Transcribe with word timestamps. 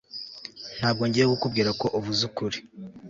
Ntabwo 0.77 1.01
ngiye 1.07 1.25
kukubwira 1.31 1.69
ko 1.79 1.85
uvuze 1.99 2.21
ukuri 2.29 2.57